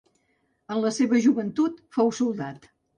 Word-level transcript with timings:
En 0.77 0.81
la 0.87 0.93
seva 0.97 1.23
joventut, 1.27 1.79
fou 1.99 2.15
soldat. 2.25 2.71